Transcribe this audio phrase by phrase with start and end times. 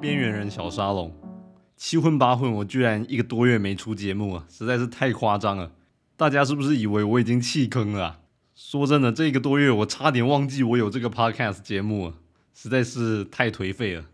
[0.00, 1.14] 边缘人小沙龙。
[1.76, 5.72] 七荤八荤，我居然一个多月没出节目啊，实在是太夸张了。
[6.16, 8.20] 大家是不是以为我已经弃坑了？
[8.54, 12.14] 说真的，这个多月我差点忘记我有这个 podcast 节目了，
[12.54, 14.06] 实在是太颓废了。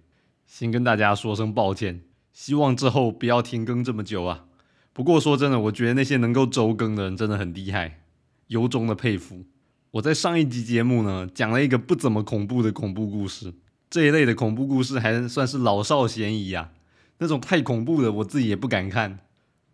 [0.45, 4.47] 先跟大家说声抱歉，希望之后不要停更这么久啊。
[4.93, 8.01] 不过说真的，我觉得那些能够周更的人真的很厉害，
[8.49, 9.45] 由衷的佩服。
[9.93, 13.55] 我在上一集节目呢讲了一个不怎么恐怖的恐怖故事，
[13.89, 16.73] 这一类的恐怖故事还算是老少咸宜啊。
[17.19, 19.21] 那种太恐怖的，我自己也不敢看。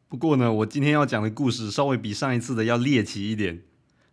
[0.08, 3.62] 不过呢，我今天要讲的故事稍微比上一次的要猎奇一点，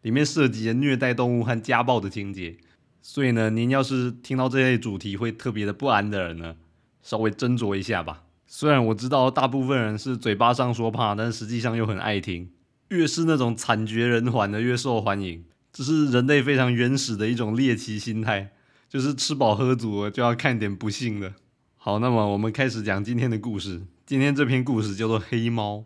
[0.01, 2.57] 里面涉及了虐待动物和家暴的情节，
[3.01, 6.55] 所以呢，您要是听到这类主题会特别的不安的人呢，
[7.03, 8.23] 稍微斟酌一下吧。
[8.47, 12.49] 虽然我知道大部分人是嘴巴上说怕，但实际上又很爱听，
[12.87, 18.53] 越是那种惨绝人寰的越受欢迎，这是人类非常原始的一种猎奇心态，
[18.89, 21.35] 就是吃饱喝足了就要看点不幸的。
[21.77, 23.83] 好，那么我们开始讲今天的故事。
[24.03, 25.77] 今天这篇故事叫做《黑猫》。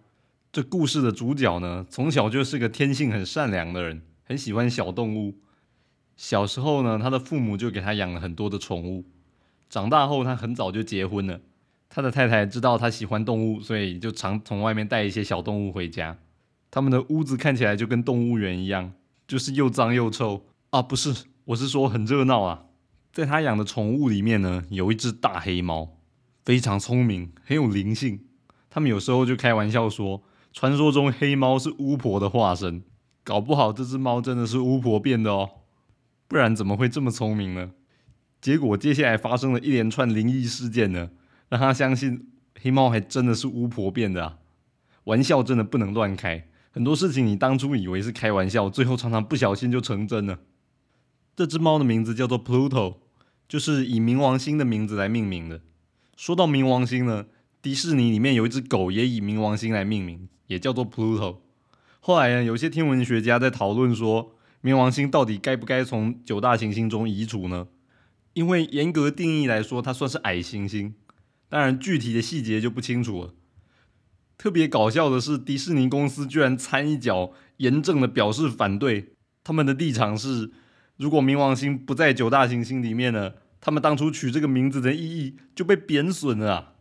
[0.54, 5.36] 这故事的主角呢，从小就是个天性很善良的人，很喜欢小动物。
[6.16, 9.04] 小时候呢，他的父母就给他养了很多的宠物。
[9.70, 11.42] 长大后，他很早就结婚了。
[11.90, 16.18] 他的太太知道他喜欢动物，所以就常从外面带一些小动物回家。
[16.72, 18.94] 他们的屋子看起来就跟动物园一样，
[19.28, 20.82] 就是又脏又臭啊！
[20.82, 22.64] 不是，我是说很热闹啊。
[23.14, 26.00] 在他养的宠物里面呢，有一只大黑猫，
[26.44, 28.22] 非常聪明，很有灵性。
[28.72, 32.82] 他们有时候就开玩笑说，传说中黑猫是巫婆的化身，
[33.24, 35.48] 搞不好这只猫真的是巫婆变的哦，
[36.28, 37.74] 不然怎么会这么聪明呢？
[38.42, 41.12] 结果接下来发生了一连串灵异事件呢，
[41.50, 44.40] 让他相信黑猫还真的是巫婆变的啊！
[45.04, 50.40] 玩笑真的不能乱开，很多事情你当初以为是开玩笑，最后常常不小心就成真了。
[51.36, 53.03] 这只猫的名字叫做 Pluto。
[53.48, 55.62] 就是以冥王星的名字来命名的。
[56.16, 57.26] 说到冥王星呢，
[57.62, 61.38] 迪士尼里面有一只狗也以冥王星来命名，也叫做 Pluto。
[62.00, 67.68] 后来呢，有些天文学家在讨论说，冥王星到底该不该从九大行星中移除呢？
[68.34, 70.96] 因为严格定义来说，它算是矮行星。
[71.50, 73.34] 当然，具体的细节就不清楚了。
[74.38, 79.14] 特别搞笑的是，迪士尼公司居然掺一脚，严正的表示反对。
[79.44, 80.52] 他们的立场是。
[80.98, 83.34] 如果冥王星不在九大行星里面呢？
[83.60, 86.74] 他们当初取这个名字的意义就被贬损了。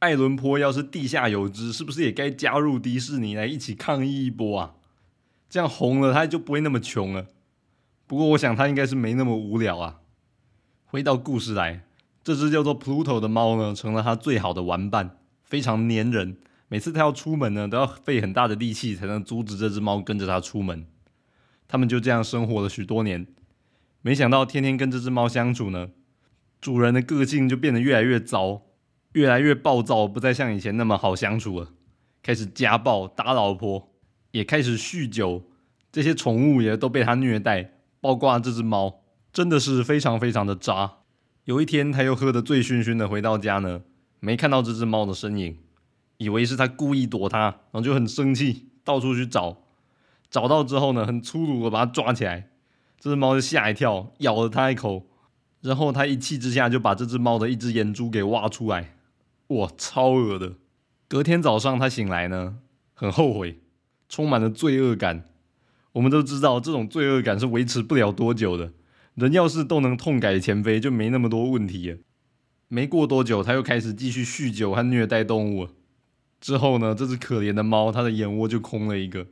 [0.00, 4.74] 爱伦坡要是地下有知，是不是也该加入迪士尼来一起抗议一波啊？
[5.48, 7.28] 这样红了，他就不会那么穷了。
[8.06, 10.00] 不过我想他应该是没那么无聊啊。
[10.84, 11.84] 回到故事来，
[12.24, 16.36] 这只叫做 Pluto 的猫呢，成了他最好的玩伴，非常粘人。
[16.68, 20.84] 每次他要出门呢，都要费很大的力气才能阻止这只猫跟着他出门。
[21.68, 23.26] 他们就这样生活了许多年。
[24.06, 25.88] 没想到天天跟这只猫相处呢，
[26.60, 28.62] 主人的个性就变得越来越糟，
[29.14, 31.72] 越来越暴躁，不再像以前那么好相处了。
[32.22, 33.92] 开始家暴、打老婆，
[34.30, 35.42] 也开始酗酒，
[35.90, 39.00] 这些宠物也都被他虐待，包括这只猫，
[39.32, 40.98] 真的是非常非常的渣。
[41.42, 43.82] 有一天，他又喝得醉醺醺的回到家呢，
[44.20, 45.58] 没看到这只猫的身影，
[46.18, 49.64] 以为是他故意躲他，然后就很生气，到处去找，
[50.30, 52.50] 找到之后呢，很粗鲁的把它抓起来。
[52.98, 55.06] 这只猫就吓一跳，咬了它一口，
[55.60, 58.96] 然后他一气之下就把这只猫的一只眼珠给挖出来，
[59.48, 60.54] 哇，超恶的！
[61.08, 62.58] 隔天早上他醒来呢，
[62.94, 63.60] 很后悔，
[64.08, 65.24] 充满了罪恶感。
[65.92, 68.72] 我们都知道，这种罪恶感是维持不了多久的。
[69.14, 71.98] 人要是都能痛改前非，就没那么多问题了。
[72.68, 75.68] 没过多久，他又开始继续酗酒和虐待动物。
[76.38, 79.28] 之后呢，这只可怜的猫，它的眼窝就空了一个，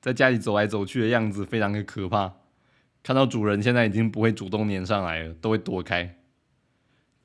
[0.00, 2.32] 在家里走来走去的样子非常的可怕。
[3.08, 6.18] 看到主人现在已经不会主动粘上来了，都会躲开，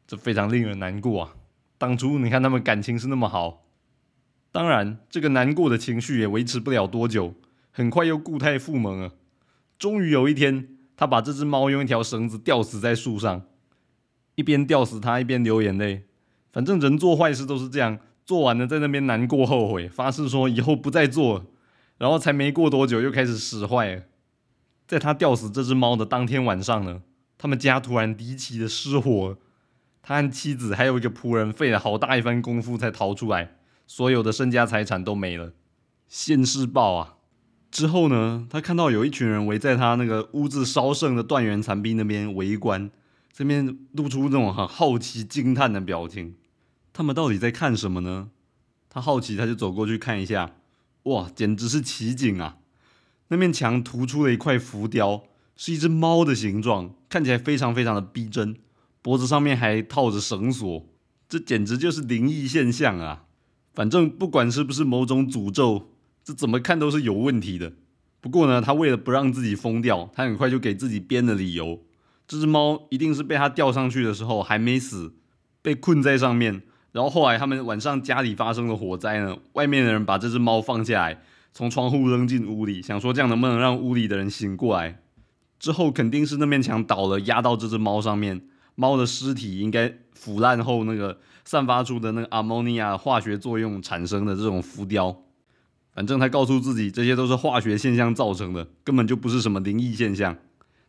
[0.07, 1.35] 这非常令人难过啊！
[1.77, 3.65] 当初你看他们感情是那么好，
[4.49, 7.33] 当然这个难过的情绪也维持不了多久，
[7.69, 9.11] 很快又固态复萌了。
[9.77, 13.41] 终于有一天，他把这只猫用一条绳子吊死在树上，
[14.35, 16.05] 一边吊死它，一边流眼泪。
[16.53, 21.47] 反正人做坏事都是这样，做完了在那边难过后悔，发誓说以后不再做，
[21.97, 24.03] 然后才没过多久又开始使坏了。
[24.87, 27.01] 在他吊死这只猫的当天晚上呢，
[27.37, 29.37] 他们家突然离奇的失火，
[30.01, 33.55] 他和妻子还有一个仆人费了好大一番功夫才逃出来，
[33.87, 35.53] 所有的身家财产都没了。
[36.07, 37.15] 现世报啊！
[37.71, 42.91] 之后呢，他看到有一群人围在他那个屋子烧剩的断垣残壁那边围观，
[43.31, 46.35] 这边露出那种很好奇惊叹的表情。
[46.91, 48.29] 他们到底在看什么呢？
[48.89, 50.51] 他好奇，他就走过去看一下，
[51.03, 52.57] 哇，简直是奇景啊！
[53.33, 55.23] 那面墙突出了一块浮雕，
[55.55, 58.55] 是一只猫的形状，看起来非常非常的逼真，
[59.01, 60.85] 脖子上面还套着绳索，
[61.27, 63.23] 这简直就是灵异现象啊！
[63.73, 65.89] 反正不管是不是某种诅咒，
[66.23, 67.73] 这怎么看都是有问题的。
[68.21, 71.81] 不过呢，他为了不让自己疯掉，他很快就给自己编了理由：
[72.27, 75.15] 这只猫一定是被他吊上去的时候还没死，
[75.63, 76.61] 被困在上面。
[76.91, 84.99] 然后后来他们晚上家里发生了火灾呢，外面的人把这只猫放下来，从窗户扔进屋里，想说这样能不能让屋里的人醒过来？
[85.59, 88.41] 之后肯定是那面墙倒了，压到这只猫上面，
[88.75, 95.23] 猫的尸体应该腐烂后那个散发出的那个阿莫尼亚化学作用产生的这种浮雕。
[95.93, 100.35] 反正他告诉自己这些都是化学现象造成的，根本就不是什么灵异现象。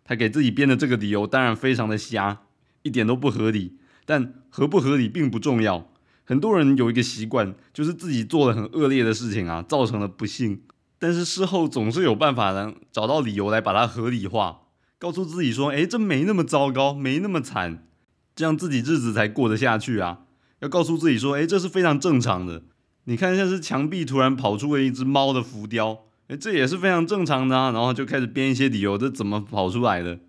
[0.03, 2.41] 他给自己编的这个理由当然非常的瞎，
[2.83, 3.79] 一点都不合理。
[4.07, 5.91] 但合不合理并不重要。
[6.25, 10.63] 很多人有一个习惯，就是自己做了很恶劣的事情啊，造成了不幸，
[10.99, 14.63] 但是事后总是有办法能找到理由来把它合理化，
[14.99, 17.87] 告诉自己说：“哎，这没那么糟糕，没那么惨，
[18.35, 20.21] 这样自己日子才过得下去啊。”
[20.61, 22.63] 要告诉自己说：“哎，这是非常正常的。
[23.05, 30.21] 你看，像是墙壁突然跑出了一只猫的浮雕，哎，这也是非常正常的啊。”然后就开始编一些理由，这怎么跑出来的？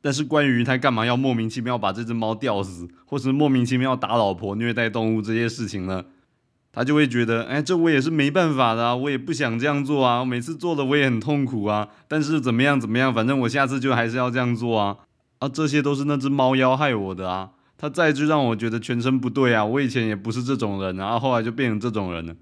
[0.00, 6.04] 但是关于他干嘛要莫名其妙把这只猫吊死，或是莫名其妙打老婆、虐待动物这些事情呢？
[6.70, 11.88] 他就会觉得，哎，这我也是没办法的啊，我也不想这样做啊，每次做的我也很痛苦啊。
[12.06, 14.96] 但是怎么样怎么样，反正我下次就还是要这样做啊。
[15.40, 17.50] 啊，这些都是那只猫妖害我的啊。
[17.76, 19.64] 他再就让我觉得全身不对啊。
[19.64, 22.36] 我以前也不是这种人，然后后来就变成这种人了。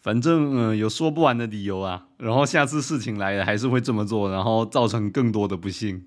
[0.00, 2.04] 反正嗯，有说不完的理由啊。
[2.18, 6.04] 然后下次事情来了，还是会这么做，然后造成更多的不幸。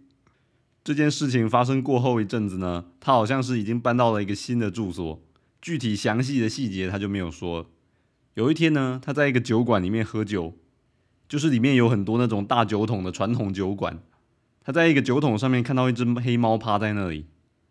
[0.86, 5.20] 这件事情发生过后一阵子呢，他好像是已经搬到了一个新的住所，
[5.60, 7.72] 具体详细的细节他就没有说。
[8.36, 10.54] 有一天呢，他在一个酒馆里面喝酒，
[11.28, 13.98] 就是里面有很多那种大酒桶的传统酒馆。
[14.64, 17.26] 他在一个酒桶上面看到一只黑猫趴在那里，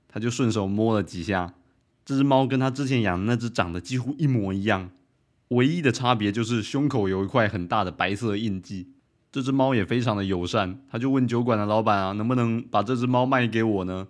[0.08, 1.54] 他就顺手摸了几下，
[2.04, 4.90] 这只猫跟他之前养的那只长得几乎一模一样，
[5.50, 8.93] 唯一的差别就是胸口有一块很大的白色印记。
[9.34, 14.06] 这只猫也非常的友善，他就问酒馆的老板啊，能不能把这只猫卖给我呢？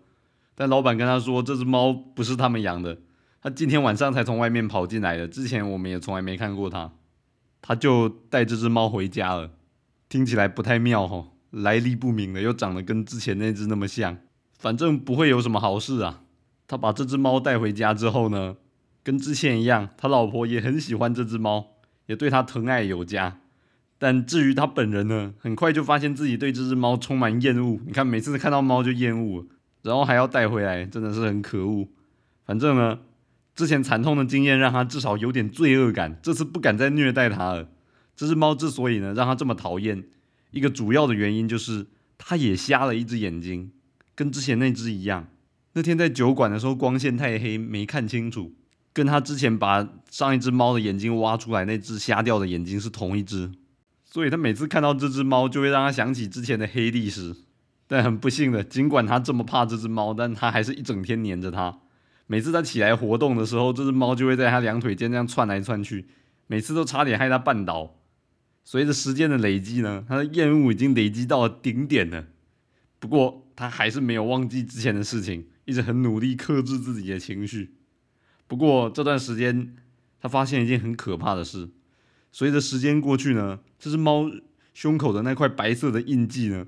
[0.55, 2.99] 但老板跟他说，这只猫不是他们养的，
[3.41, 6.93] 他今天晚上才从外面跑进来的，之前我们也从来没看过它。
[7.63, 9.53] 他就带这只猫回家了，
[10.11, 14.19] 听起来不太妙哦，来历不明的，又长得跟之前那只那么像，
[14.59, 16.21] 反正不会有什么好事啊。
[16.69, 18.57] 他把这只猫带回家之后呢，
[19.03, 21.69] 跟之前一样，他老婆也很喜欢这只猫，
[22.09, 23.39] 也对它疼爱有加。
[24.05, 27.81] 但至于他本人呢，很快就发现自己对这只猫充满厌恶。
[27.87, 29.47] 你看，每次看到猫就厌恶，
[29.81, 31.89] 然后还要带回来，真的是很可恶。
[32.45, 32.99] 反正呢，
[33.55, 37.71] 之前惨痛的经验让他至少有点罪恶感，这次不敢再虐待它了。
[38.15, 40.05] 这只猫之所以呢让他这么讨厌，
[40.51, 41.87] 一个主要的原因就是
[42.19, 43.73] 它也瞎了一只眼睛，
[44.15, 45.29] 跟之前那只一样。
[45.73, 48.53] 那天在酒馆的时候，光线太黑没看清楚，
[48.93, 53.51] 跟他之前把上一只猫的眼睛挖出来那只瞎掉的眼睛是同一只。
[54.15, 57.35] 所以他每次看到这只猫，就会让他想起之前的黑历史。
[57.89, 61.81] 但很不幸的，尽管他这么怕这只猫，但他还是一整天黏着它。
[62.29, 66.07] 每次他起来活动的时候，这只猫就会在他两腿间这样窜来窜去，
[66.47, 67.97] 每次都差点害他绊倒。
[68.63, 72.25] 随着时间的累积呢，他的厌恶已经累积到了顶点了。
[73.01, 77.75] 不过他还是没有忘记之前的事情，一直很努力克制自己的情绪。
[78.47, 79.75] 不过这段时间，
[80.21, 81.71] 他发现一件很可怕的事。
[82.35, 84.29] 随着时间过去呢，这只猫
[84.73, 86.67] 胸口的那块白色的印记呢，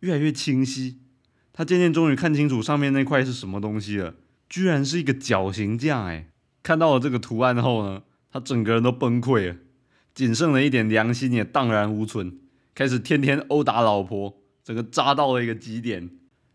[0.00, 0.98] 越来越清晰。
[1.52, 4.16] 他渐渐终于看清楚上面那块是什么东西了，
[4.48, 6.06] 居然是一个绞刑架！
[6.06, 6.26] 哎，
[6.64, 9.56] 看到了这个图案后呢，他整个人都崩溃了，
[10.12, 12.40] 仅剩的一点良心也荡然无存，
[12.74, 16.10] 开始天天殴打老婆，整个渣到了一个极点。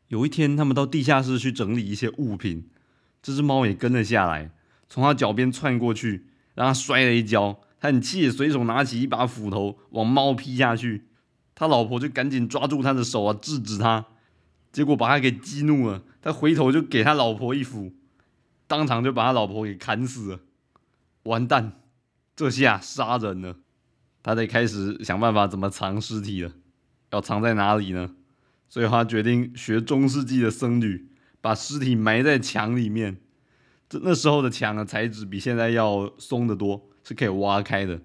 [0.09, 2.67] 有一天，他们到地下室去整理一些物品，
[3.21, 4.51] 这只猫也跟了下来，
[4.89, 6.25] 从他脚边窜过去，
[6.55, 7.61] 让他摔了一跤。
[7.79, 11.07] 他很气，随手拿起一把斧头往猫劈下去，
[11.55, 14.05] 他老婆就赶紧抓住他的手啊，制止他，
[14.71, 17.93] 结果把他给激怒了，他回头就给他老婆一斧，
[18.67, 20.39] 当场就把他老婆给砍死了。
[21.23, 21.79] 完蛋，
[22.35, 23.57] 这下杀人了，
[24.21, 26.51] 他得开始想办法怎么藏尸体了，
[27.11, 28.15] 要藏在哪里呢？
[28.67, 31.09] 所以他决定学中世纪的僧侣，
[31.41, 33.17] 把尸体埋在墙里面。
[33.87, 36.88] 这那时候的墙的材质比现在要松得多。
[37.03, 37.99] 是可以挖开的，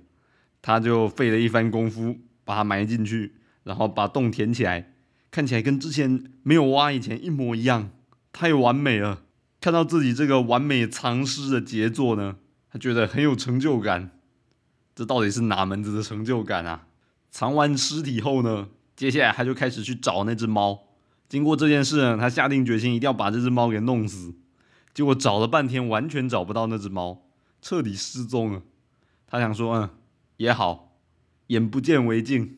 [0.62, 3.34] 他就费了一番功夫把它埋进去，
[3.64, 4.92] 然后把洞填起来，
[5.30, 7.90] 看起来跟之前没有挖以前一模一样，
[8.32, 9.22] 太完美了。
[9.60, 12.36] 看到自己这个完美藏尸的杰作呢，
[12.70, 14.10] 他觉得很有成就感。
[14.94, 16.86] 这到底是哪门子的成就感啊？
[17.30, 20.80] 藏完尸体后呢，接下来他就开始去找那只猫。
[21.28, 24.34] 经过这件事呢，他下定决心一定要把这只猫给弄死。
[24.92, 27.26] 结果找了半天，完全找不到那只猫，
[27.60, 28.62] 彻底失踪了。
[29.34, 29.90] 他想说，嗯，
[30.36, 30.96] 也好，
[31.48, 32.56] 眼不见为净。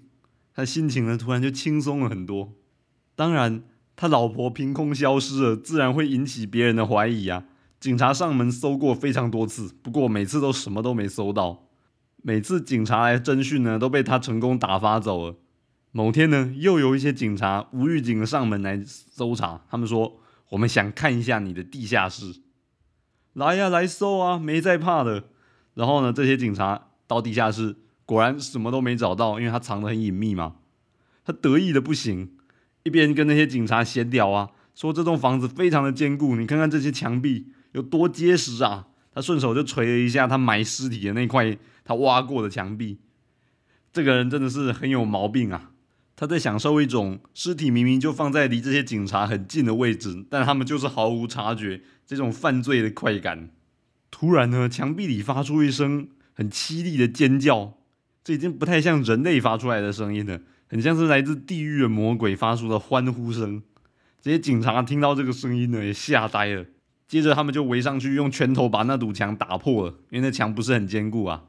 [0.52, 2.52] 他心情呢，突然就轻松了很多。
[3.14, 3.62] 当然，
[3.96, 7.44] 他老婆凭空消失了，自然会引起别人的怀疑啊。
[7.80, 11.66] 警察上门搜过非常多次，不过每次都什么都没搜到。
[12.22, 15.36] 每次警察来侦讯呢，都被他成功打发走了。
[15.92, 20.20] 某天呢，又有一些警察无预警的上门来搜查，他们说
[20.52, 22.42] ：“我们想看一下你的地下室。”
[23.32, 25.24] 来呀，来搜啊，没在怕的。
[25.76, 27.76] 然后呢，这些警察到地下室。
[28.04, 30.56] 果然什么都没找到，因为他藏得很隐秘嘛。
[31.24, 32.30] 他得意的不行，
[32.84, 38.88] 一边跟那些警察闲聊啊，说这栋房子非常的坚固，你看看这些墙壁有多结实啊。
[39.12, 42.98] 他顺手就捶了一下他埋尸体的那块他挖过的墙壁。
[43.92, 45.72] 这个人真的是很有毛病啊！
[46.14, 53.50] 他在享受一种尸体明明就放在离这些警察很近的位置，但他们就是毫无察觉这种犯罪的快感。
[54.18, 57.74] 突然呢，墙壁里发出一声很凄厉的尖叫。
[58.24, 63.62] 这已经不太像人类发出来的声音了，很像是来自地狱的魔鬼发出的欢呼声。
[64.22, 66.64] 这些警察听到这个声音呢，也吓呆了。
[67.06, 71.44] 接着他们就围上去，用拳头把那堵墙打破了，因为那墙不是很坚固啊。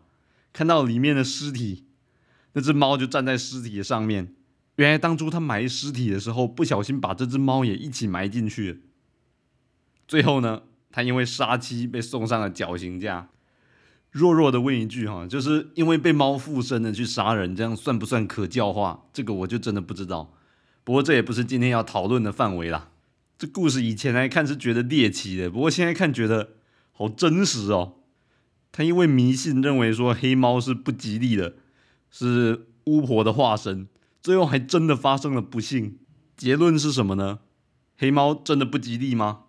[0.51, 1.85] 看到里面的尸体，
[2.51, 4.33] 那只猫就站在尸体的上面。
[4.75, 8.77] 原来当初他埋尸体的时候，不小心把这只猫也一起埋进去了。
[10.05, 13.29] 最后呢，他因为杀妻被送上了绞刑架。
[14.11, 19.05] 弱弱的问一句哈，就是因为被猫附身的去杀人，这样算不算可教化？
[19.13, 20.33] 这个我就真的不知道。
[20.83, 22.89] 不过这也不是今天要讨论的范围啦。
[23.37, 26.53] 这故事以前来看是觉得猎奇的，不过现在看觉得
[26.91, 27.95] 好真实哦。
[28.71, 31.55] 他因为迷信认为说黑猫是不吉利的，
[32.09, 33.87] 是巫婆的化身，
[34.23, 35.99] 最后还真的发生了不幸。
[36.35, 37.39] 结论是什么呢？
[37.97, 39.41] 黑猫真的不吉利吗？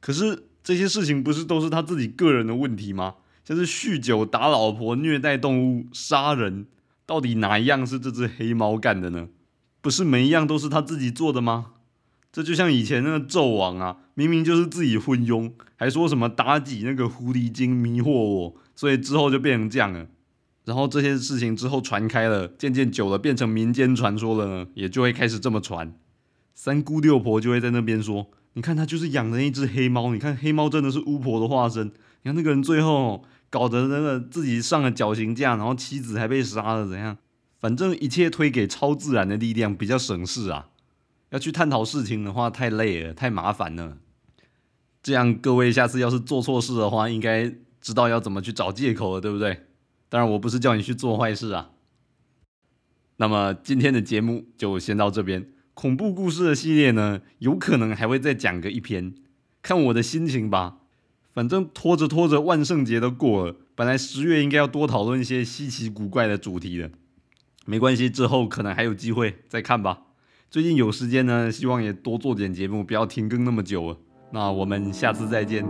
[0.00, 3.14] 可是这些事情不是都是他自己个人的问题吗？
[3.44, 6.66] 就是酗酒、打老婆、虐待动物、杀人，
[7.06, 9.28] 到底哪一样是这只黑猫干的呢？
[9.80, 11.66] 不是每一样都是他自己做的吗？
[12.32, 20.08] 这就像以前那个纣王啊，明明就是自己昏庸，还说什么妲己那个狐狸精迷惑我，所以之后就变成这样了。
[20.64, 25.94] 然后这些事情之后传开了，渐渐久了变成民间传说了呢，也就会开始这么传。
[26.56, 31.86] 三姑六婆就会在那边说：“你看他就是养的那只黑猫，你看黑猫真的是巫婆的化身。
[31.86, 37.16] 你看那个人最后。”搞得那个自己上了绞刑架，然后妻子还被杀了，怎样？
[37.60, 40.68] 反正一切推给超自然的力量比较省事啊。
[41.30, 43.98] 要去探讨事情的话，太累了，太麻烦了。
[45.00, 49.64] 这样各位下次要是做错事的话，应该知道要怎么去找借口了，对不对？
[50.08, 51.70] 当然，我不是叫你去做坏事啊。
[53.18, 55.48] 那么今天的节目就先到这边。
[55.76, 59.14] 恐怖故事的系列呢，有可能还会再讲个一篇，
[59.60, 60.78] 看我的心情吧。
[61.34, 63.56] 反正拖着拖着，万圣节都过了。
[63.74, 66.90] 本来十月应该要多讨论一些稀奇古怪的主题的，
[67.66, 70.04] 没关系，之后可能还有机会再看吧。
[70.50, 73.98] 最近有时间呢，希望也多做点节目，不要停更那么久了。
[74.32, 75.62] 那我们下次再见。